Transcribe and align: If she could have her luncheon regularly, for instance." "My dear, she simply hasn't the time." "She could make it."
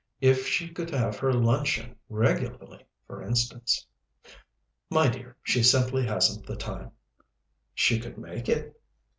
If 0.21 0.47
she 0.47 0.67
could 0.69 0.89
have 0.89 1.19
her 1.19 1.31
luncheon 1.31 1.95
regularly, 2.09 2.83
for 3.05 3.21
instance." 3.21 3.85
"My 4.89 5.07
dear, 5.07 5.37
she 5.43 5.61
simply 5.61 6.07
hasn't 6.07 6.47
the 6.47 6.55
time." 6.55 6.89
"She 7.75 7.99
could 7.99 8.17
make 8.17 8.49
it." 8.49 8.81